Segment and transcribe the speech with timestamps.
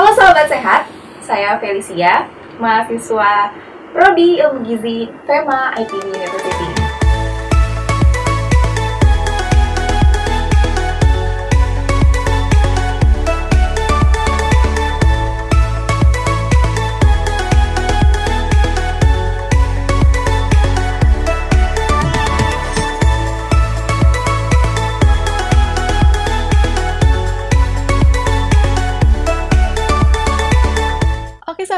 [0.00, 0.88] Halo sahabat sehat,
[1.20, 2.24] saya Felicia,
[2.56, 3.52] mahasiswa
[3.92, 6.89] Prodi Ilmu Gizi FEMA ITB University.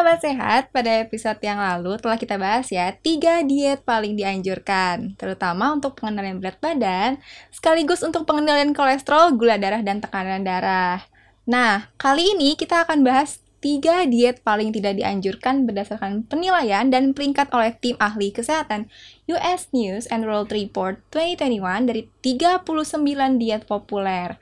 [0.03, 5.71] Sahabat sehat, pada episode yang lalu telah kita bahas ya tiga diet paling dianjurkan, terutama
[5.71, 7.23] untuk pengendalian berat badan,
[7.55, 11.07] sekaligus untuk pengendalian kolesterol, gula darah, dan tekanan darah.
[11.47, 17.47] Nah, kali ini kita akan bahas tiga diet paling tidak dianjurkan berdasarkan penilaian dan peringkat
[17.55, 18.91] oleh tim ahli kesehatan
[19.31, 24.35] US News and World Report 2021 dari 39 diet populer.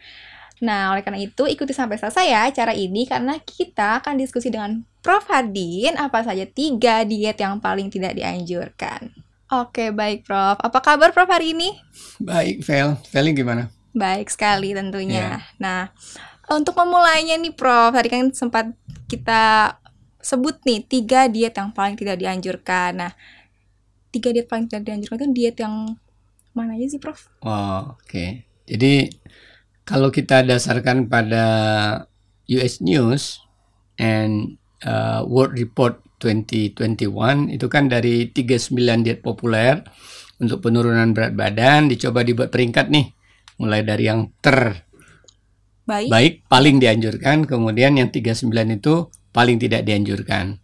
[0.65, 4.89] Nah, oleh karena itu ikuti sampai selesai ya cara ini karena kita akan diskusi dengan
[5.01, 5.25] Prof.
[5.29, 9.13] Hardin apa saja tiga diet yang paling tidak dianjurkan.
[9.51, 10.61] Oke, baik Prof.
[10.63, 11.75] Apa kabar Prof hari ini?
[12.23, 12.95] Baik, Vel.
[13.11, 13.67] Vel gimana?
[13.91, 15.43] Baik sekali tentunya.
[15.59, 15.91] Nah,
[16.47, 18.71] untuk memulainya nih Prof, tadi kan sempat
[19.11, 19.75] kita
[20.21, 23.03] sebut nih tiga diet yang paling tidak dianjurkan.
[23.03, 23.13] Nah,
[24.15, 25.99] tiga diet paling tidak dianjurkan itu diet yang
[26.55, 27.27] mana aja sih Prof?
[27.43, 28.47] Oh, oke.
[28.71, 29.11] Jadi
[29.83, 31.47] kalau kita dasarkan pada
[32.47, 33.43] US News
[33.99, 39.81] and uh, World Report 2021 itu kan dari 39 diet populer
[40.41, 43.07] untuk penurunan berat badan dicoba dibuat peringkat nih.
[43.61, 44.89] Mulai dari yang ter
[45.85, 46.09] Baik.
[46.09, 48.47] baik paling dianjurkan, kemudian yang 39
[48.79, 50.61] itu paling tidak dianjurkan.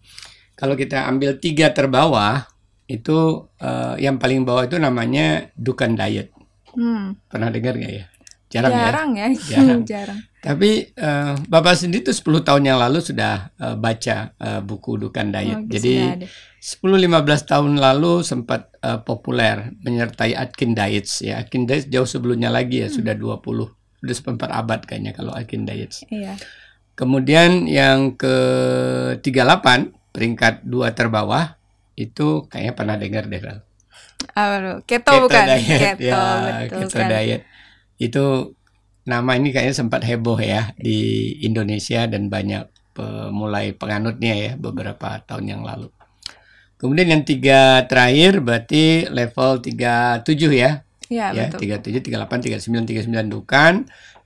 [0.56, 2.47] Kalau kita ambil tiga terbawah
[2.87, 6.33] itu eh, yang paling bawah itu namanya Dukan Diet.
[6.72, 8.05] Hmm, Pernah dengar nggak ya?
[8.47, 8.81] Jarang, ya.
[8.87, 9.27] jarang ya.
[9.34, 9.81] Jarang.
[9.91, 10.20] jarang.
[10.47, 15.34] Tapi eh, Bapak sendiri tuh 10 tahun yang lalu sudah eh, baca eh, buku Dukan
[15.34, 15.58] Diet.
[15.58, 16.27] Oh, Jadi sudah ada.
[17.27, 21.43] 10-15 tahun lalu sempat eh, populer menyertai Atkin Diets ya.
[21.43, 23.43] Atkin Diets jauh sebelumnya lagi ya, sudah 20
[23.97, 26.06] sudah seperempat abad kayaknya kalau Atkin Diets.
[26.15, 26.38] Iya.
[26.94, 28.37] Kemudian yang ke
[29.21, 31.59] 38 peringkat dua terbawah
[31.92, 33.60] itu kayaknya pernah dengar deh tuh?
[34.88, 35.44] Keto, bukan?
[35.44, 36.22] diet, Keto, ya,
[36.65, 37.09] betul keto kan.
[37.12, 37.42] diet.
[38.00, 38.56] Itu
[39.06, 42.67] nama ini kayaknya sempat heboh ya di Indonesia dan banyak
[43.31, 45.93] mulai penganutnya ya beberapa tahun yang lalu.
[46.77, 50.84] Kemudian yang tiga terakhir berarti level 37 ya.
[51.06, 51.71] Iya, ya, betul.
[52.03, 53.72] 37, 38, 39, 39 dukan,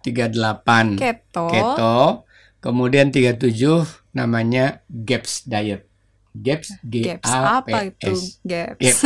[0.00, 1.46] 38 Keto.
[1.52, 2.00] keto.
[2.60, 3.84] Kemudian 37
[4.16, 5.86] namanya GAPS diet.
[6.34, 7.28] GAPS G Gaps.
[7.28, 8.38] A P Apa itu S.
[8.46, 8.80] gaps?
[8.80, 9.00] Gaps.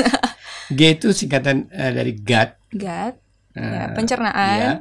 [0.76, 2.50] G itu singkatan eh, dari gut.
[2.72, 3.14] Gut.
[3.54, 4.58] Ya, eh, pencernaan.
[4.60, 4.72] ya.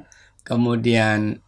[0.44, 1.40] Kemudian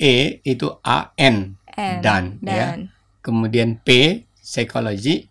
[0.00, 2.00] E itu A N N.
[2.02, 2.76] dan, ya.
[2.76, 2.80] Dan.
[3.22, 5.28] Kemudian P psikologi.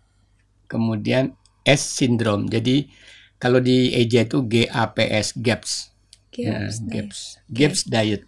[0.70, 2.48] Kemudian S sindrom.
[2.48, 2.88] Jadi
[3.36, 5.92] kalau di EJ itu G A P S GAPS.
[6.32, 6.78] Ya, Gaps.
[6.88, 7.18] GAPS.
[7.52, 8.22] GAPS diet.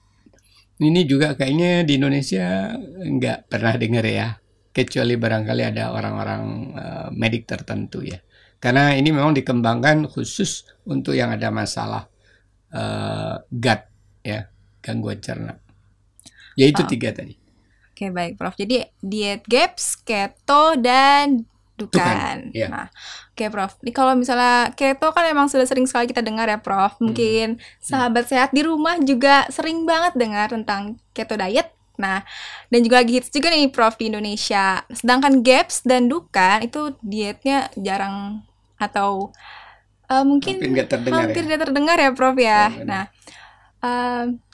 [0.76, 4.36] Ini juga kayaknya di Indonesia nggak pernah dengar ya,
[4.74, 6.42] kecuali barangkali ada orang-orang
[6.74, 8.18] eh, medik tertentu ya.
[8.58, 12.10] Karena ini memang dikembangkan khusus untuk yang ada masalah
[12.74, 13.80] eh, gut
[14.20, 14.50] ya,
[14.84, 15.56] gangguan cerna.
[16.54, 16.86] Ya itu Oh.
[16.86, 17.34] tiga tadi.
[17.90, 18.54] Oke, baik, Prof.
[18.54, 22.50] Jadi diet gaps, keto dan dukan.
[22.54, 22.66] Iya.
[22.70, 22.86] Nah,
[23.32, 23.78] oke, Prof.
[23.82, 26.98] Ini kalau misalnya keto kan emang sudah sering sekali kita dengar ya, Prof.
[26.98, 27.10] Hmm.
[27.10, 31.70] Mungkin sahabat sehat di rumah juga sering banget dengar tentang keto diet.
[31.94, 32.26] Nah,
[32.66, 34.82] dan juga lagi hits juga nih, Prof, di Indonesia.
[34.90, 38.42] Sedangkan gaps dan dukan itu dietnya jarang
[38.74, 39.30] atau
[40.04, 41.56] eh, mungkin Hampir nggak terdengar hampir ya.
[41.56, 42.62] terdengar ya, Prof ya.
[42.74, 42.86] Benar.
[42.86, 43.04] Nah,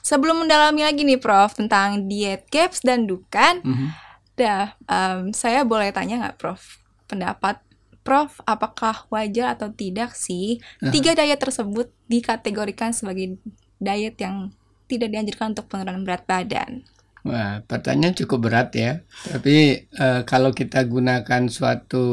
[0.01, 3.87] sebelum mendalami lagi nih, Prof, tentang diet gaps dan dukan, Mhm.
[4.35, 6.81] dah, em, saya boleh tanya nggak, Prof?
[7.07, 7.59] Pendapat
[8.01, 10.57] Prof, apakah wajar atau tidak sih
[10.89, 13.37] tiga diet tersebut dikategorikan sebagai
[13.77, 14.49] diet yang
[14.89, 16.81] tidak dianjurkan untuk penurunan berat badan?
[17.21, 19.05] Wah, pertanyaan cukup berat ya.
[19.29, 22.05] Tapi eh, kalau kita gunakan suatu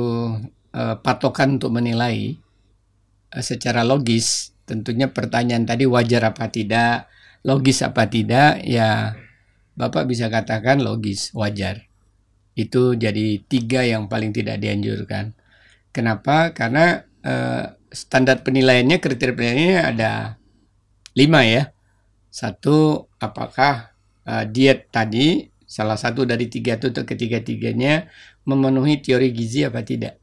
[0.76, 2.36] eh, patokan untuk menilai
[3.32, 7.08] eh, secara logis, tentunya pertanyaan tadi wajar apa tidak,
[7.42, 9.16] logis apa tidak, ya
[9.78, 11.88] Bapak bisa katakan logis, wajar.
[12.52, 15.32] Itu jadi tiga yang paling tidak dianjurkan.
[15.94, 16.52] Kenapa?
[16.52, 20.12] Karena eh, standar penilaiannya, kriteria penilaiannya ada
[21.16, 21.72] lima ya.
[22.28, 23.96] Satu, apakah
[24.28, 28.12] uh, diet tadi salah satu dari tiga itu atau ketiga-tiganya
[28.44, 30.20] memenuhi teori gizi apa tidak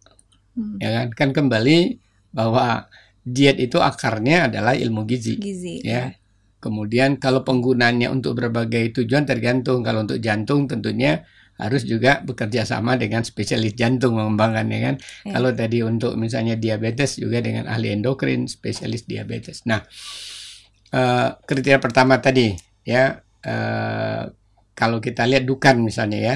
[0.55, 0.79] Hmm.
[0.79, 1.99] ya kan kan kembali
[2.31, 2.87] bahwa
[3.25, 5.81] diet itu akarnya adalah ilmu gizi Gizi.
[5.81, 6.13] ya
[6.61, 11.25] kemudian kalau penggunaannya untuk berbagai tujuan tergantung kalau untuk jantung tentunya
[11.55, 14.95] harus juga bekerja sama dengan spesialis jantung mengembangkannya kan.
[15.23, 15.31] Iya.
[15.39, 19.63] Kalau tadi untuk misalnya diabetes juga dengan ahli endokrin, spesialis diabetes.
[19.63, 19.79] Nah,
[20.91, 22.51] eh, kriteria pertama tadi
[22.83, 24.23] ya eh,
[24.75, 26.35] kalau kita lihat dukan misalnya ya,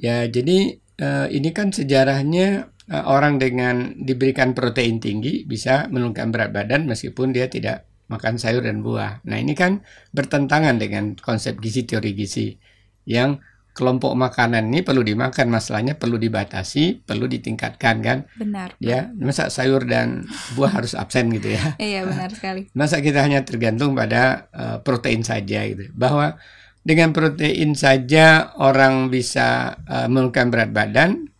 [0.00, 6.90] ya jadi eh, ini kan sejarahnya orang dengan diberikan protein tinggi bisa menurunkan berat badan
[6.90, 9.22] meskipun dia tidak makan sayur dan buah.
[9.22, 12.58] Nah ini kan bertentangan dengan konsep gizi teori gizi
[13.06, 13.38] yang
[13.70, 18.18] kelompok makanan ini perlu dimakan, masalahnya perlu dibatasi, perlu ditingkatkan kan?
[18.34, 18.74] Benar.
[18.82, 20.26] Ya, masa sayur dan
[20.58, 21.64] buah harus absen gitu ya?
[21.80, 22.66] Iya, benar sekali.
[22.74, 25.86] Masa kita hanya tergantung pada uh, protein saja gitu?
[25.94, 26.36] Bahwa
[26.82, 31.30] dengan protein saja orang bisa uh, menurunkan berat badan,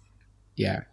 [0.54, 0.86] ya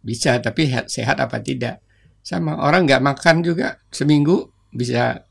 [0.00, 0.40] bisa.
[0.40, 1.80] Tapi sehat apa tidak?
[2.20, 5.24] Sama orang nggak makan juga seminggu bisa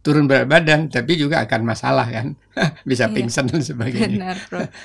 [0.00, 2.32] turun berat badan, tapi juga akan masalah kan?
[2.88, 3.14] bisa Iya.
[3.14, 4.18] pingsan dan sebagainya.
[4.20, 4.68] Benar, Prof.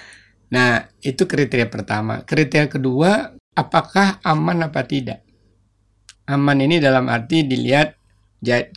[0.45, 2.21] Nah, itu kriteria pertama.
[2.21, 5.25] Kriteria kedua, apakah aman apa tidak?
[6.29, 7.94] Aman ini dalam arti dilihat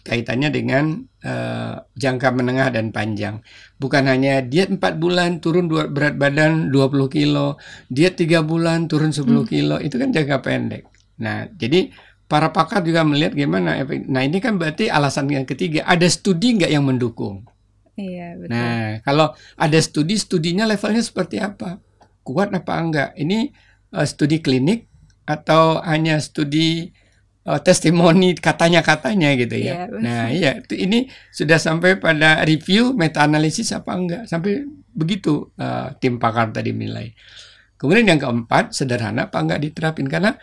[0.07, 0.85] kaitannya dengan
[1.25, 3.35] eh, jangka menengah dan panjang.
[3.83, 7.59] Bukan hanya diet 4 bulan turun berat badan 20 kilo,
[7.91, 9.51] diet 3 bulan turun 10 Hmm.
[9.53, 10.83] kilo, itu kan jangka pendek.
[11.25, 11.91] Nah, jadi
[12.31, 14.07] para pakar juga melihat gimana efek.
[14.15, 17.37] Nah, ini kan berarti alasan yang ketiga, ada studi nggak yang mendukung?
[18.01, 18.71] Iya, betul.
[18.77, 19.27] Nah, kalau
[19.59, 21.77] ada studi, studinya levelnya seperti apa?
[22.25, 23.09] Kuat apa enggak?
[23.23, 23.39] Ini
[23.97, 24.89] eh, studi klinik
[25.29, 26.89] atau hanya studi
[27.49, 29.75] eh, testimoni katanya-katanya gitu Iya, ya.
[29.89, 30.01] benar.
[30.05, 34.23] Nah, iya, itu ini sudah sampai pada review meta analisis apa enggak?
[34.29, 37.11] Sampai begitu eh, tim pakar tadi menilai.
[37.81, 40.37] Kemudian yang keempat, sederhana apa enggak diterapin karena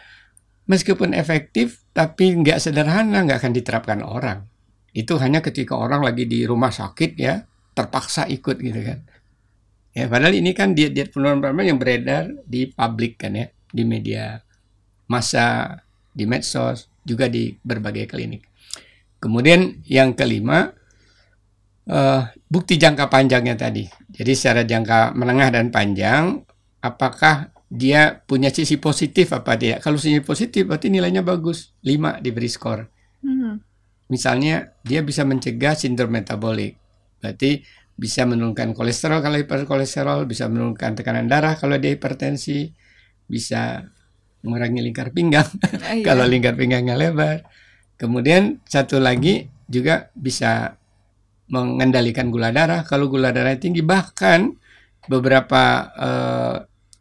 [0.66, 4.40] meskipun efektif tapi enggak sederhana enggak akan diterapkan orang.
[4.96, 7.44] Itu hanya ketika orang lagi di rumah sakit ya,
[7.76, 9.04] terpaksa ikut gitu kan.
[9.96, 13.84] Ya, padahal ini kan diet-diet penurunan berat badan yang beredar di publik kan ya, di
[13.88, 14.44] media
[15.08, 15.80] massa,
[16.12, 18.44] di medsos, juga di berbagai klinik.
[19.22, 20.74] Kemudian yang kelima,
[21.86, 23.86] eh, bukti jangka panjangnya tadi.
[24.10, 26.42] Jadi secara jangka menengah dan panjang,
[26.82, 29.86] apakah dia punya sisi positif apa tidak?
[29.86, 32.86] Kalau sisi positif berarti nilainya bagus, 5 diberi skor.
[33.22, 33.62] Hmm.
[34.10, 36.78] Misalnya dia bisa mencegah sindrom metabolik.
[37.22, 37.66] Berarti
[37.96, 42.70] bisa menurunkan kolesterol kalau hiperkolesterol, bisa menurunkan tekanan darah kalau dia hipertensi,
[43.26, 43.90] bisa
[44.46, 45.50] mengurangi lingkar pinggang
[45.90, 46.06] Iya.
[46.08, 47.42] kalau lingkar pinggangnya lebar.
[47.98, 50.78] Kemudian satu lagi juga bisa
[51.50, 54.54] mengendalikan gula darah kalau gula darah tinggi bahkan
[55.06, 55.62] beberapa
[55.94, 56.56] eh,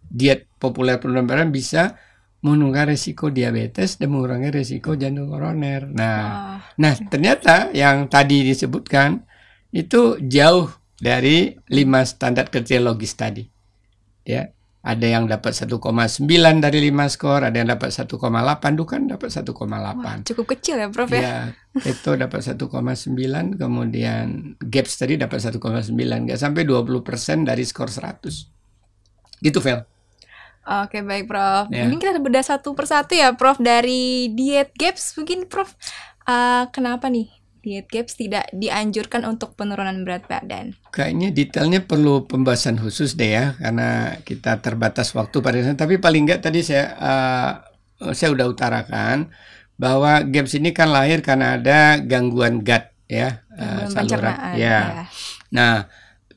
[0.04, 1.96] diet populer penurunan bisa
[2.44, 5.88] menurunkan resiko diabetes dan mengurangi resiko jantung koroner.
[5.88, 9.24] Nah, Wah, Nah, ternyata yang tadi disebutkan
[9.72, 10.68] itu jauh
[11.00, 13.48] dari lima standar kriteria logis tadi.
[14.28, 14.52] Ya,
[14.84, 15.80] ada yang dapat 1,9
[16.60, 20.04] dari 5 skor, ada yang dapat 1,8, Dukan dapat 1,8.
[20.04, 21.20] wah, cukup kecil ya, Prof ya.
[21.24, 21.38] Ya,
[21.88, 29.40] itu dapat 1,9, kemudian Gaps tadi dapat 1,9, nggak sampai 20% dari skor 100.
[29.40, 29.80] Gitu, Vel.
[30.64, 31.72] Oke, baik, Prof.
[31.72, 31.88] Ya.
[31.88, 35.16] Mungkin kita bedah satu persatu ya, Prof, dari diet gaps.
[35.16, 35.72] Mungkin, Prof,
[36.28, 40.76] eh, kenapa nih diet gaps tidak dianjurkan untuk penurunan berat badan?
[40.92, 45.80] Kayaknya detailnya perlu pembahasan khusus deh ya, karena kita terbatas waktu pada sana.
[45.80, 47.52] Tapi paling nggak tadi saya eh,
[48.12, 49.32] saya udah utarakan
[49.74, 53.96] bahwa GAPS ini kan lahir karena ada gangguan gut ya, Gangguan saluran.
[53.96, 54.54] pencernaan.
[54.54, 54.78] Ya.
[55.50, 55.88] Nah,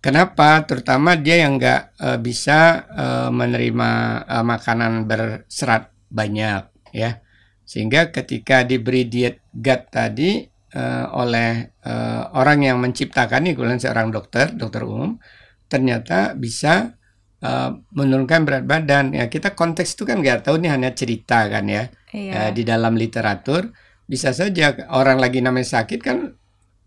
[0.01, 0.65] kenapa?
[0.65, 3.89] Terutama dia yang nggak eh, bisa eh, menerima
[4.25, 6.63] eh, makanan berserat banyak
[6.95, 7.19] ya,
[7.67, 10.47] sehingga ketika diberi diet gut tadi
[10.77, 15.17] eh, oleh eh, orang yang menciptakan ini, kemudian seorang dokter, dokter umum,
[15.65, 16.93] ternyata bisa
[17.41, 19.17] eh, menurunkan berat badan.
[19.17, 21.89] Ya kita konteks itu kan nggak tahu nih hanya cerita kan ya.
[22.13, 22.31] Iya.
[22.47, 23.73] Eh, di dalam literatur
[24.07, 26.31] bisa saja orang lagi namanya sakit kan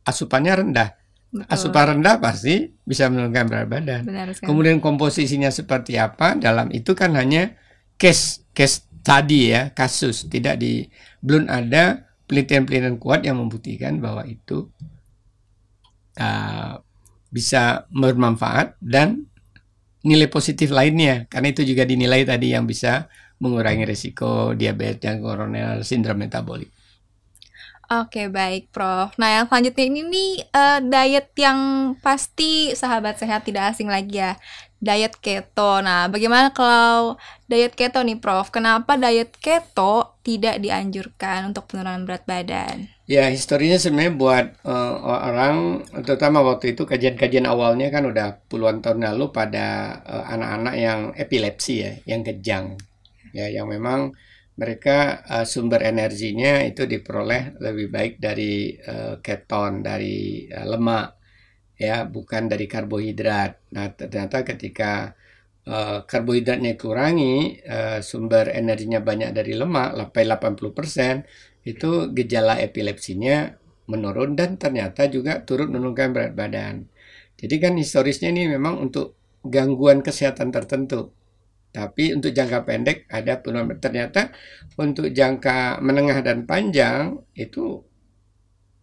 [0.07, 0.91] asupannya rendah.
[1.31, 1.47] betul.
[1.47, 4.03] Asupan rendah pasti bisa menurunkan berat badan.
[4.07, 4.49] Benar sekali.
[4.51, 7.55] Kemudian komposisinya seperti apa dalam itu kan hanya
[8.01, 10.89] case case tadi ya kasus tidak di
[11.25, 14.71] belum ada penelitian-penelitian kuat yang membuktikan bahwa itu
[16.15, 16.79] uh,
[17.35, 19.27] bisa bermanfaat dan
[20.07, 23.11] nilai positif lainnya karena itu juga dinilai tadi yang bisa
[23.43, 26.71] mengurangi risiko diabetes dan koroner sindrom metabolik.
[27.91, 29.19] Oke, baik, Prof.
[29.19, 31.59] Nah, yang selanjutnya ini nih eh, diet yang
[31.99, 34.39] pasti sahabat sehat tidak asing lagi ya.
[34.81, 35.85] Diet keto.
[35.85, 38.49] Nah, bagaimana kalau diet keto nih, Prof?
[38.49, 42.89] Kenapa diet keto tidak dianjurkan untuk penurunan berat badan?
[43.05, 49.05] Ya, historinya sebenarnya buat uh, orang, terutama waktu itu kajian-kajian awalnya kan udah puluhan tahun
[49.13, 52.81] lalu pada uh, anak-anak yang epilepsi ya, yang kejang,
[53.37, 54.15] ya, yang memang
[54.57, 61.20] mereka uh, sumber energinya itu diperoleh lebih baik dari uh, keton, dari uh, lemak,
[61.81, 63.73] ya, bukan dari karbohidrat.
[63.73, 65.17] Nah, ternyata ketika
[65.65, 71.25] uh, karbohidratnya kurangi, uh, sumber energinya banyak dari lemak, sampai 80%,
[71.65, 73.57] itu gejala epilepsinya
[73.91, 76.87] menurun dan ternyata juga turut menurunkan berat badan.
[77.41, 81.11] Jadi kan historisnya ini memang untuk gangguan kesehatan tertentu.
[81.71, 83.79] Tapi untuk jangka pendek ada penurunan.
[83.79, 84.35] Ternyata
[84.77, 87.81] untuk jangka menengah dan panjang itu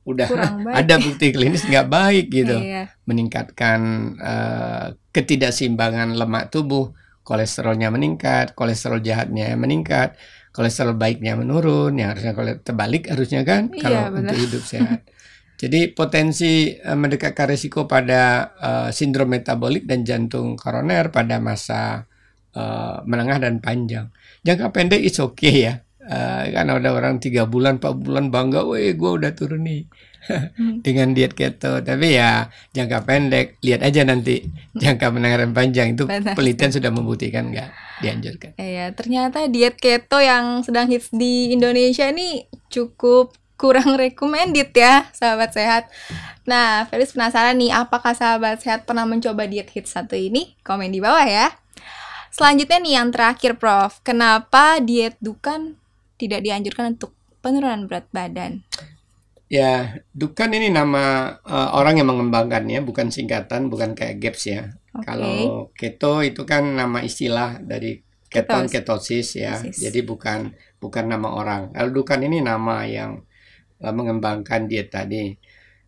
[0.08, 0.28] udah
[0.80, 2.56] ada bukti klinis nggak baik gitu.
[2.56, 2.96] Iya.
[3.04, 3.80] Meningkatkan
[4.18, 6.96] uh, ketidakseimbangan lemak tubuh,
[7.28, 10.16] kolesterolnya meningkat, kolesterol jahatnya meningkat
[10.58, 12.34] kolesterol baiknya menurun, yang harusnya
[12.66, 14.34] terbalik harusnya kan iya, kalau benar.
[14.34, 15.06] untuk hidup sehat.
[15.58, 22.10] Jadi potensi uh, mendekatkan risiko pada uh, sindrom metabolik dan jantung koroner pada masa
[22.58, 24.10] uh, menengah dan panjang.
[24.42, 25.74] Jangka pendek is oke okay ya.
[26.08, 29.84] Uh, kan ada orang tiga bulan, empat bulan bangga, weh gue udah turun nih
[30.32, 30.80] hmm.
[30.86, 31.84] dengan diet keto.
[31.84, 37.52] Tapi ya jangka pendek, lihat aja nanti jangka menengah dan panjang itu penelitian sudah membuktikan
[37.52, 38.56] nggak dianjurkan.
[38.56, 45.52] Iya, ternyata diet keto yang sedang hits di Indonesia ini cukup kurang recommended ya, sahabat
[45.52, 45.90] sehat.
[46.48, 50.56] Nah, Felis penasaran nih, apakah sahabat sehat pernah mencoba diet hits satu ini?
[50.64, 51.52] Komen di bawah ya.
[52.32, 54.00] Selanjutnya nih yang terakhir, Prof.
[54.06, 55.76] Kenapa diet Dukan
[56.17, 58.65] tidak dianjurkan untuk penurunan berat badan?
[59.47, 64.62] Ya, Dukan ini nama uh, orang yang mengembangkannya, bukan singkatan, bukan kayak GAPS ya.
[64.91, 65.05] Okay.
[65.07, 69.55] Kalau keto itu kan nama istilah dari keton ketosis ya.
[69.55, 69.88] Ketosis.
[69.88, 70.51] Jadi bukan
[70.83, 71.71] bukan nama orang.
[71.71, 73.24] Kalau dukan ini nama yang
[73.79, 75.31] uh, mengembangkan diet tadi.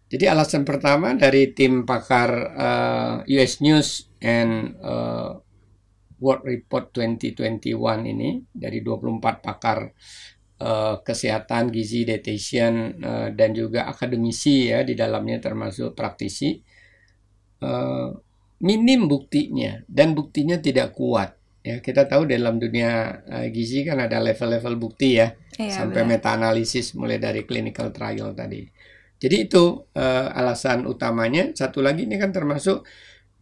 [0.09, 5.37] Jadi alasan pertama dari tim pakar uh, eh, US News and uh,
[6.19, 9.89] World Report 2021 ini dari 24 pakar
[10.61, 16.59] uh, kesehatan gizi dietitian uh, dan juga akademisi ya di dalamnya termasuk praktisi
[17.63, 18.11] uh,
[18.59, 21.35] minim buktinya dan buktinya tidak kuat.
[21.59, 26.31] Ya, kita tahu dalam dunia uh, gizi kan ada level-level bukti ya, iya, sampai meta
[26.31, 28.63] analisis mulai dari clinical trial tadi.
[29.19, 31.51] Jadi itu uh, alasan utamanya.
[31.51, 32.87] Satu lagi ini kan termasuk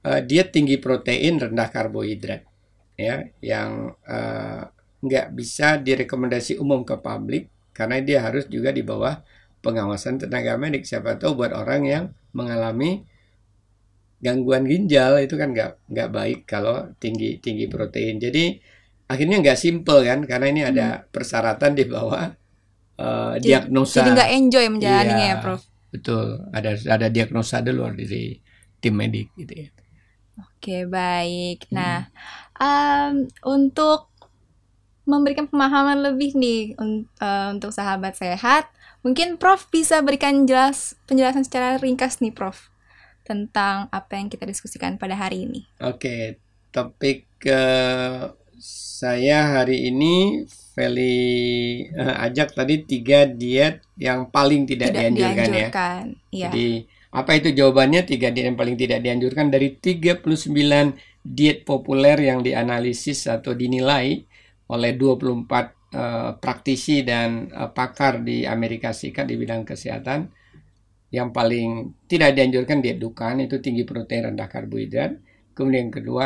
[0.02, 2.42] uh, diet tinggi protein rendah karbohidrat,
[2.98, 3.94] ya, yang
[5.06, 9.22] nggak uh, bisa direkomendasi umum ke publik karena dia harus juga di bawah
[9.62, 10.84] pengawasan tenaga medik.
[10.84, 13.06] Siapa tahu buat orang yang mengalami
[14.18, 18.18] gangguan ginjal itu kan nggak nggak baik kalau tinggi tinggi protein.
[18.18, 18.58] Jadi
[19.08, 21.04] akhirnya nggak simple kan karena ini ada hmm.
[21.14, 22.26] persyaratan di bawah
[22.98, 24.02] uh, diagnosa.
[24.02, 25.62] Jadi nggak enjoy menjalaninya ya, ya, Prof.
[25.94, 28.42] Betul, ada ada diagnosa dulu dari
[28.82, 29.70] tim medik gitu ya.
[30.38, 31.70] Oke baik.
[31.70, 32.10] Hmm.
[32.58, 34.10] Um, untuk
[35.08, 38.68] memberikan pemahaman lebih nih un uh, untuk sahabat sehat,
[39.02, 42.70] mungkin Prof bisa berikan jelas penjelasan secara ringkas nih, Prof
[43.24, 45.68] tentang apa yang kita diskusikan pada hari ini.
[45.84, 46.40] Oke,
[46.72, 55.02] topik uh, saya hari ini Feli uh, ajak tadi tiga diet yang paling tidak, tidak
[55.02, 55.44] dianjurkan, ya.
[55.46, 56.50] dianjurkan ya.
[56.50, 56.70] Jadi
[57.08, 63.28] apa itu jawabannya tiga diet yang paling tidak dianjurkan dari 39 diet populer yang dianalisis
[63.28, 64.24] atau dinilai
[64.68, 70.28] oleh 24 uh, eh, praktisi dan uh, pakar di Amerika Serikat di bidang kesehatan
[71.08, 75.16] yang paling tidak dianjurkan diet dukan itu tinggi protein rendah karbohidrat.
[75.56, 76.26] Kemudian yang kedua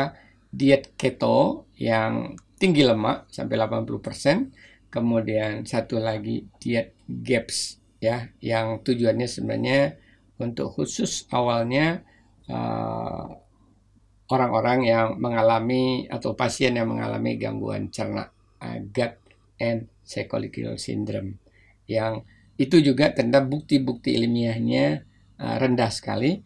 [0.50, 4.90] diet keto yang tinggi lemak sampai 80%.
[4.92, 9.96] Kemudian satu lagi diet GAPS ya yang tujuannya sebenarnya
[10.42, 12.02] untuk khusus awalnya
[12.50, 13.30] uh,
[14.32, 18.32] orang-orang yang mengalami atau pasien yang mengalami gangguan cerna
[18.64, 19.20] uh, gut
[19.60, 21.36] and cyclical syndrome
[21.84, 22.24] yang
[22.56, 25.04] itu juga tentang bukti-bukti ilmiahnya
[25.36, 26.40] uh, rendah sekali.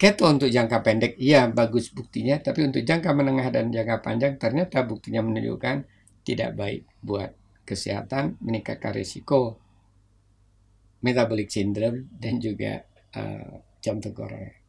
[0.00, 4.80] Keto untuk jangka pendek, iya bagus buktinya, tapi untuk jangka menengah dan jangka panjang ternyata
[4.88, 5.84] buktinya menunjukkan
[6.24, 7.36] tidak baik buat
[7.68, 9.60] kesehatan, meningkatkan risiko
[11.00, 12.84] metabolic syndrome dan juga
[13.16, 14.59] uh, jantung koroner.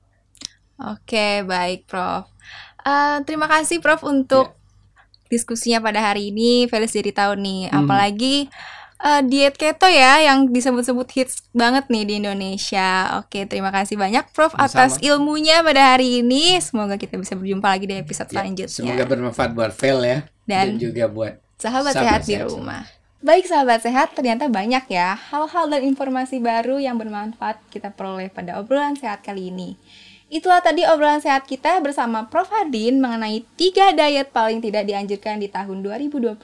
[0.79, 2.29] Oke, baik Prof.
[2.81, 5.27] Uh, terima kasih Prof untuk yeah.
[5.29, 6.69] diskusinya pada hari ini.
[6.71, 7.77] Felis jadi tahu nih, hmm.
[7.85, 8.49] apalagi
[9.01, 13.21] uh, diet keto ya yang disebut-sebut hits banget nih di Indonesia.
[13.21, 14.69] Oke, terima kasih banyak Prof Sama-sama.
[14.87, 16.57] atas ilmunya pada hari ini.
[16.61, 18.71] Semoga kita bisa berjumpa lagi di episode Ya, selanjutnya.
[18.71, 22.83] semoga bermanfaat buat Vel ya Dan- juga buat sahabat Sahabat sehat di sehat rumah.
[23.21, 28.57] Baik sahabat sehat, ternyata banyak ya hal-hal dan informasi baru yang bermanfaat kita peroleh pada
[28.57, 29.77] obrolan sehat kali ini.
[30.31, 32.47] Itulah tadi obrolan sehat kita bersama Prof.
[32.47, 36.39] Hardin mengenai tiga diet paling tidak dianjurkan di tahun 2021.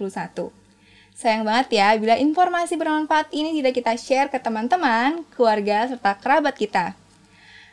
[1.16, 6.60] Sayang banget ya bila informasi bermanfaat ini tidak kita share ke teman-teman, keluarga, serta kerabat
[6.60, 7.00] kita.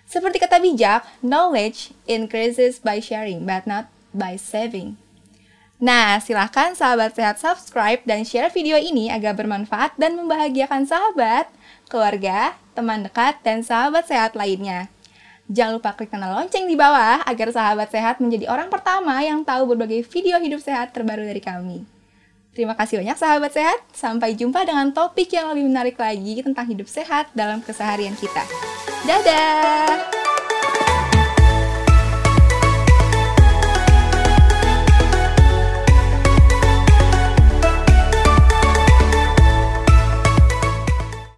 [0.06, 4.94] Seperti kata bijak, knowledge increases by sharing but not by saving.
[5.82, 11.50] Nah, silahkan sahabat sehat subscribe dan share video ini agar bermanfaat dan membahagiakan sahabat,
[11.90, 14.93] keluarga, teman dekat, dan sahabat sehat lainnya.
[15.44, 19.76] Jangan lupa klik tanda lonceng di bawah agar sahabat sehat menjadi orang pertama yang tahu
[19.76, 21.84] berbagai video hidup sehat terbaru dari kami.
[22.54, 23.82] Terima kasih banyak sahabat sehat.
[23.92, 28.46] Sampai jumpa dengan topik yang lebih menarik lagi tentang hidup sehat dalam keseharian kita.
[29.04, 30.13] Dadah!